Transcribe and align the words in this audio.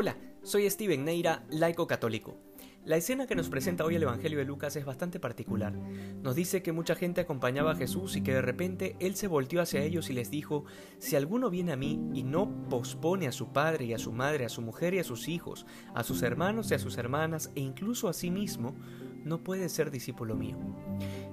Hola, 0.00 0.16
soy 0.44 0.70
Steven 0.70 1.04
Neira, 1.04 1.44
laico 1.50 1.88
católico. 1.88 2.36
La 2.84 2.96
escena 2.96 3.26
que 3.26 3.34
nos 3.34 3.48
presenta 3.48 3.84
hoy 3.84 3.96
el 3.96 4.04
Evangelio 4.04 4.38
de 4.38 4.44
Lucas 4.44 4.76
es 4.76 4.84
bastante 4.84 5.18
particular. 5.18 5.72
Nos 5.72 6.36
dice 6.36 6.62
que 6.62 6.70
mucha 6.70 6.94
gente 6.94 7.20
acompañaba 7.20 7.72
a 7.72 7.74
Jesús 7.74 8.14
y 8.14 8.22
que 8.22 8.32
de 8.32 8.40
repente 8.40 8.94
Él 9.00 9.16
se 9.16 9.26
volteó 9.26 9.60
hacia 9.60 9.82
ellos 9.82 10.08
y 10.08 10.12
les 10.12 10.30
dijo, 10.30 10.66
si 11.00 11.16
alguno 11.16 11.50
viene 11.50 11.72
a 11.72 11.76
mí 11.76 12.00
y 12.14 12.22
no 12.22 12.68
pospone 12.68 13.26
a 13.26 13.32
su 13.32 13.52
padre 13.52 13.86
y 13.86 13.92
a 13.92 13.98
su 13.98 14.12
madre, 14.12 14.44
a 14.44 14.48
su 14.48 14.62
mujer 14.62 14.94
y 14.94 15.00
a 15.00 15.04
sus 15.04 15.26
hijos, 15.26 15.66
a 15.96 16.04
sus 16.04 16.22
hermanos 16.22 16.70
y 16.70 16.74
a 16.74 16.78
sus 16.78 16.96
hermanas 16.96 17.50
e 17.56 17.60
incluso 17.60 18.06
a 18.06 18.12
sí 18.12 18.30
mismo, 18.30 18.76
no 19.24 19.42
puede 19.42 19.68
ser 19.68 19.90
discípulo 19.90 20.36
mío. 20.36 20.56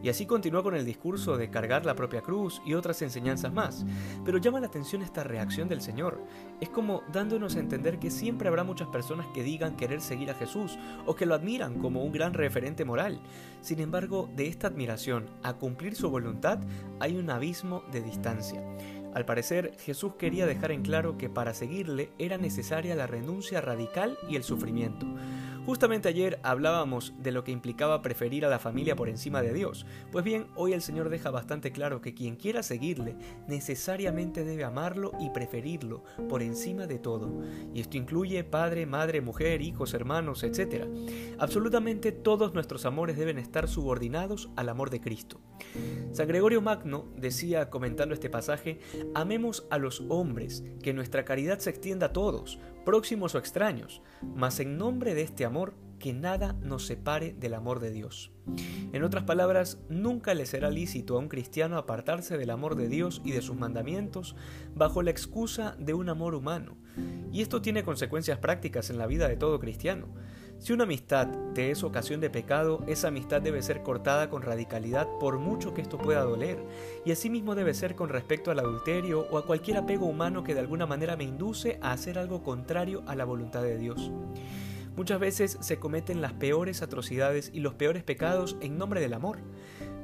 Y 0.05 0.09
así 0.09 0.27
continúa 0.27 0.61
con 0.61 0.75
el 0.75 0.85
discurso 0.85 1.35
de 1.35 1.49
cargar 1.49 1.83
la 1.83 1.95
propia 1.95 2.21
cruz 2.21 2.61
y 2.63 2.75
otras 2.75 3.01
enseñanzas 3.01 3.51
más. 3.51 3.87
Pero 4.23 4.37
llama 4.37 4.59
la 4.59 4.67
atención 4.67 5.01
esta 5.01 5.23
reacción 5.23 5.67
del 5.67 5.81
Señor. 5.81 6.23
Es 6.61 6.69
como 6.69 7.01
dándonos 7.11 7.55
a 7.55 7.59
entender 7.59 7.97
que 7.97 8.11
siempre 8.11 8.47
habrá 8.47 8.63
muchas 8.63 8.87
personas 8.89 9.25
que 9.33 9.41
digan 9.41 9.75
querer 9.75 10.01
seguir 10.01 10.29
a 10.29 10.35
Jesús 10.35 10.77
o 11.07 11.15
que 11.15 11.25
lo 11.25 11.33
admiran 11.33 11.79
como 11.79 12.03
un 12.03 12.11
gran 12.11 12.35
referente 12.35 12.85
moral. 12.85 13.19
Sin 13.61 13.79
embargo, 13.79 14.29
de 14.35 14.47
esta 14.47 14.67
admiración 14.67 15.25
a 15.41 15.53
cumplir 15.53 15.95
su 15.95 16.07
voluntad 16.11 16.59
hay 16.99 17.17
un 17.17 17.31
abismo 17.31 17.81
de 17.91 18.01
distancia. 18.03 18.63
Al 19.15 19.25
parecer, 19.25 19.75
Jesús 19.79 20.13
quería 20.19 20.45
dejar 20.45 20.71
en 20.71 20.83
claro 20.83 21.17
que 21.17 21.31
para 21.31 21.55
seguirle 21.55 22.11
era 22.19 22.37
necesaria 22.37 22.93
la 22.93 23.07
renuncia 23.07 23.59
radical 23.59 24.19
y 24.29 24.35
el 24.35 24.43
sufrimiento. 24.43 25.07
Justamente 25.65 26.09
ayer 26.09 26.39
hablábamos 26.43 27.13
de 27.17 27.31
lo 27.31 27.43
que 27.43 27.51
implicaba 27.51 28.03
preferir 28.03 28.45
a 28.45 28.49
la 28.49 28.59
familia 28.59 28.95
por 28.95 29.09
encima 29.09 29.41
de 29.41 29.51
Dios. 29.51 29.87
Pues 30.11 30.23
bien, 30.23 30.45
hoy 30.55 30.73
el 30.73 30.83
Señor 30.83 31.09
deja 31.09 31.31
bastante 31.31 31.71
claro 31.71 32.01
que 32.01 32.13
quien 32.13 32.35
quiera 32.35 32.61
seguirle 32.61 33.15
necesariamente 33.47 34.43
debe 34.43 34.63
amarlo 34.63 35.11
y 35.19 35.31
preferirlo 35.31 36.03
por 36.29 36.43
encima 36.43 36.85
de 36.85 36.99
todo. 36.99 37.41
Y 37.73 37.81
esto 37.81 37.97
incluye 37.97 38.43
padre, 38.43 38.85
madre, 38.85 39.21
mujer, 39.21 39.63
hijos, 39.63 39.95
hermanos, 39.95 40.43
etc. 40.43 40.85
Absolutamente 41.39 42.11
todos 42.11 42.53
nuestros 42.53 42.85
amores 42.85 43.17
deben 43.17 43.39
estar 43.39 43.67
subordinados 43.67 44.49
al 44.55 44.69
amor 44.69 44.91
de 44.91 45.01
Cristo. 45.01 45.41
San 46.11 46.27
Gregorio 46.27 46.61
Magno 46.61 47.07
decía 47.17 47.71
comentando 47.71 48.13
este 48.13 48.29
pasaje, 48.29 48.79
amemos 49.15 49.65
a 49.71 49.79
los 49.79 50.03
hombres, 50.09 50.63
que 50.83 50.93
nuestra 50.93 51.25
caridad 51.25 51.57
se 51.57 51.71
extienda 51.71 52.07
a 52.07 52.13
todos, 52.13 52.59
próximos 52.85 53.35
o 53.35 53.37
extraños, 53.37 54.01
mas 54.35 54.59
en 54.59 54.77
nombre 54.77 55.13
de 55.13 55.23
este 55.23 55.43
amor, 55.43 55.73
que 55.99 56.13
nada 56.13 56.53
nos 56.61 56.85
separe 56.85 57.33
del 57.33 57.53
amor 57.53 57.79
de 57.79 57.91
Dios. 57.91 58.31
En 58.93 59.03
otras 59.03 59.23
palabras, 59.23 59.79
nunca 59.89 60.33
le 60.33 60.45
será 60.45 60.69
lícito 60.69 61.15
a 61.15 61.19
un 61.19 61.29
cristiano 61.29 61.77
apartarse 61.77 62.37
del 62.37 62.51
amor 62.51 62.75
de 62.75 62.87
Dios 62.87 63.21
y 63.25 63.31
de 63.31 63.41
sus 63.41 63.55
mandamientos 63.55 64.35
bajo 64.75 65.01
la 65.01 65.11
excusa 65.11 65.75
de 65.79 65.93
un 65.93 66.09
amor 66.09 66.35
humano. 66.35 66.77
Y 67.31 67.41
esto 67.41 67.61
tiene 67.61 67.83
consecuencias 67.83 68.37
prácticas 68.37 68.89
en 68.89 68.97
la 68.97 69.07
vida 69.07 69.27
de 69.27 69.35
todo 69.35 69.59
cristiano. 69.59 70.07
Si 70.57 70.73
una 70.73 70.85
amistad 70.85 71.27
te 71.53 71.69
es 71.69 71.83
ocasión 71.83 72.21
de 72.21 72.29
pecado, 72.29 72.83
esa 72.87 73.09
amistad 73.09 73.41
debe 73.41 73.61
ser 73.61 73.83
cortada 73.83 74.29
con 74.29 74.41
radicalidad 74.41 75.07
por 75.19 75.37
mucho 75.37 75.73
que 75.73 75.81
esto 75.81 75.97
pueda 75.97 76.23
doler, 76.23 76.57
y 77.05 77.11
asimismo 77.11 77.55
debe 77.55 77.73
ser 77.73 77.95
con 77.95 78.09
respecto 78.09 78.51
al 78.51 78.59
adulterio 78.59 79.27
o 79.29 79.37
a 79.37 79.45
cualquier 79.45 79.77
apego 79.77 80.05
humano 80.05 80.43
que 80.43 80.53
de 80.53 80.61
alguna 80.61 80.85
manera 80.85 81.17
me 81.17 81.23
induce 81.23 81.77
a 81.81 81.91
hacer 81.91 82.17
algo 82.17 82.41
contrario 82.41 83.03
a 83.05 83.15
la 83.15 83.25
voluntad 83.25 83.61
de 83.61 83.77
Dios. 83.77 84.11
Muchas 84.95 85.19
veces 85.19 85.57
se 85.59 85.77
cometen 85.77 86.21
las 86.21 86.33
peores 86.33 86.81
atrocidades 86.81 87.51
y 87.53 87.59
los 87.59 87.73
peores 87.73 88.03
pecados 88.03 88.55
en 88.61 88.77
nombre 88.77 89.01
del 89.01 89.13
amor, 89.13 89.39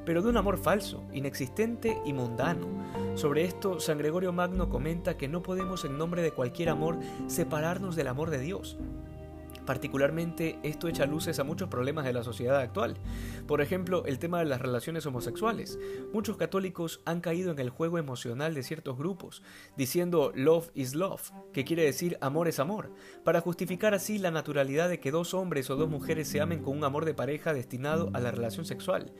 pero 0.05 0.21
de 0.21 0.29
un 0.29 0.37
amor 0.37 0.57
falso, 0.57 1.03
inexistente 1.13 1.97
y 2.05 2.13
mundano. 2.13 2.67
Sobre 3.15 3.45
esto, 3.45 3.79
San 3.79 3.97
Gregorio 3.97 4.33
Magno 4.33 4.69
comenta 4.69 5.15
que 5.15 5.27
no 5.29 5.41
podemos 5.41 5.85
en 5.85 5.97
nombre 5.97 6.21
de 6.21 6.31
cualquier 6.31 6.69
amor 6.69 6.99
separarnos 7.27 7.95
del 7.95 8.07
amor 8.07 8.29
de 8.31 8.39
Dios, 8.39 8.77
Particularmente 9.65 10.59
esto 10.63 10.87
echa 10.87 11.05
luces 11.05 11.39
a 11.39 11.43
muchos 11.43 11.69
problemas 11.69 12.05
de 12.05 12.13
la 12.13 12.23
sociedad 12.23 12.59
actual. 12.59 12.97
Por 13.47 13.61
ejemplo, 13.61 14.05
el 14.05 14.19
tema 14.19 14.39
de 14.39 14.45
las 14.45 14.61
relaciones 14.61 15.05
homosexuales. 15.05 15.79
Muchos 16.13 16.37
católicos 16.37 17.01
han 17.05 17.21
caído 17.21 17.51
en 17.51 17.59
el 17.59 17.69
juego 17.69 17.97
emocional 17.97 18.53
de 18.53 18.63
ciertos 18.63 18.97
grupos, 18.97 19.43
diciendo 19.77 20.31
love 20.35 20.69
is 20.73 20.95
love, 20.95 21.31
que 21.53 21.65
quiere 21.65 21.83
decir 21.83 22.17
amor 22.21 22.47
es 22.47 22.59
amor, 22.59 22.91
para 23.23 23.41
justificar 23.41 23.93
así 23.93 24.17
la 24.17 24.31
naturalidad 24.31 24.89
de 24.89 24.99
que 24.99 25.11
dos 25.11 25.33
hombres 25.33 25.69
o 25.69 25.75
dos 25.75 25.89
mujeres 25.89 26.27
se 26.27 26.41
amen 26.41 26.61
con 26.61 26.77
un 26.77 26.83
amor 26.83 27.05
de 27.05 27.13
pareja 27.13 27.53
destinado 27.53 28.09
a 28.13 28.19
la 28.19 28.31
relación 28.31 28.65
sexual. 28.65 29.11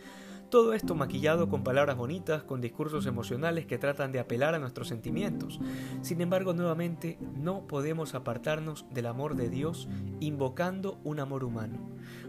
Todo 0.52 0.74
esto 0.74 0.96
maquillado 0.96 1.48
con 1.48 1.64
palabras 1.64 1.96
bonitas, 1.96 2.44
con 2.44 2.60
discursos 2.60 3.06
emocionales 3.06 3.66
que 3.66 3.78
tratan 3.78 4.12
de 4.12 4.20
apelar 4.20 4.54
a 4.54 4.60
nuestros 4.60 4.90
sentimientos. 4.90 5.62
Sin 6.02 6.20
embargo, 6.20 6.52
nuevamente, 6.52 7.18
no 7.38 7.66
podemos 7.68 8.16
apartarnos 8.16 8.86
del 8.92 9.06
amor 9.06 9.38
de 9.38 9.48
Dios 9.48 9.88
invocando 10.20 11.00
un 11.06 11.22
amor 11.22 11.46
humano, 11.46 11.80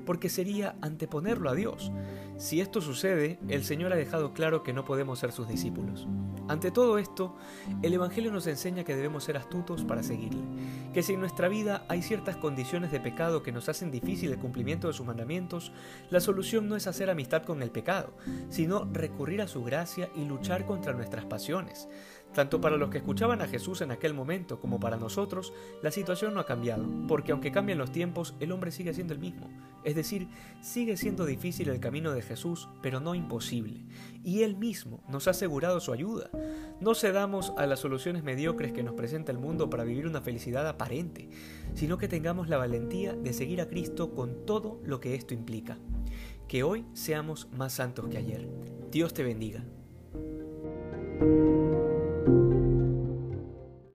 porque 0.05 0.29
sería 0.29 0.77
anteponerlo 0.81 1.51
a 1.51 1.55
Dios. 1.55 1.93
Si 2.37 2.61
esto 2.61 2.81
sucede, 2.81 3.39
el 3.49 3.65
Señor 3.65 3.93
ha 3.93 3.97
dejado 3.97 4.33
claro 4.33 4.63
que 4.63 4.73
no 4.73 4.85
podemos 4.85 5.19
ser 5.19 5.33
sus 5.33 5.49
discípulos. 5.49 6.07
Ante 6.49 6.73
todo 6.73 6.99
esto, 6.99 7.37
el 7.83 7.95
Evangelio 7.95 8.33
nos 8.33 8.47
enseña 8.47 8.83
que 8.85 8.97
debemos 8.97 9.25
ser 9.25 9.37
astutos 9.37 9.85
para 9.85 10.03
seguirle, 10.03 10.43
que 10.93 11.03
si 11.03 11.13
en 11.13 11.21
nuestra 11.21 11.49
vida 11.49 11.85
hay 11.89 12.03
ciertas 12.03 12.37
condiciones 12.37 12.91
de 12.91 13.01
pecado 13.01 13.43
que 13.43 13.53
nos 13.53 13.69
hacen 13.69 13.93
difícil 13.93 14.33
el 14.33 14.39
cumplimiento 14.39 14.89
de 14.89 14.93
sus 14.93 15.07
mandamientos, 15.07 15.73
la 16.11 16.21
solución 16.21 16.69
no 16.69 16.75
es 16.75 16.89
hacer 16.89 17.11
amistad 17.11 17.45
con 17.45 17.63
el 17.63 17.71
pecado, 17.71 18.13
sino 18.49 18.89
recurrir 18.93 19.41
a 19.41 19.49
su 19.49 19.63
gracia 19.63 20.11
y 20.17 20.25
luchar 20.25 20.67
contra 20.67 20.93
nuestras 20.93 21.25
pasiones. 21.27 21.89
Tanto 22.35 22.61
para 22.61 22.77
los 22.77 22.91
que 22.91 22.99
escuchaban 22.99 23.43
a 23.43 23.47
Jesús 23.47 23.81
en 23.83 23.91
aquel 23.91 24.15
momento 24.15 24.59
como 24.59 24.81
para 24.81 24.97
nosotros, 24.97 25.53
la 25.83 25.91
situación 25.91 26.35
no 26.35 26.41
ha 26.41 26.47
cambiado, 26.47 26.85
porque 27.07 27.33
aunque 27.33 27.53
cambian 27.53 27.79
los 27.79 27.93
tiempos, 27.93 28.35
el 28.41 28.53
hombre 28.53 28.73
sigue 28.73 28.95
siendo 28.95 29.13
el 29.13 29.21
mismo. 29.21 29.51
Es 29.85 29.95
decir, 29.95 30.29
sigue 30.61 30.97
siendo 30.97 31.27
difícil 31.27 31.69
el 31.69 31.81
camino 31.81 32.13
de 32.13 32.23
Jesús, 32.23 32.69
pero 32.83 33.01
no 33.01 33.15
imposible. 33.15 33.85
Y 34.25 34.43
Él 34.43 34.57
mismo 34.57 35.03
nos 35.09 35.27
ha 35.27 35.33
asegurado 35.33 35.81
su 35.81 35.93
ayuda. 35.93 36.31
No 36.81 36.95
cedamos 36.95 37.53
a 37.59 37.67
las 37.67 37.81
soluciones 37.81 38.23
mediocres 38.23 38.73
que 38.73 38.83
nos 38.83 38.95
presenta 38.95 39.33
el 39.33 39.39
mundo 39.39 39.69
para 39.69 39.85
vivir 39.85 40.07
una 40.07 40.21
felicidad 40.21 40.67
aparente, 40.69 41.29
sino 41.75 41.99
que 41.99 42.09
tengamos 42.09 42.49
la 42.49 42.59
valentía 42.59 43.15
de 43.15 43.33
seguir 43.33 43.61
a 43.61 43.69
Cristo 43.69 44.15
con 44.15 44.47
todo 44.47 44.81
lo 44.85 45.01
que 45.01 45.15
esto 45.15 45.35
implica 45.35 45.79
que 46.53 46.63
hoy 46.63 46.85
seamos 46.93 47.49
más 47.57 47.73
santos 47.73 48.09
que 48.11 48.19
ayer. 48.19 48.47
Dios 48.91 49.15
te 49.15 49.23
bendiga. 49.23 49.65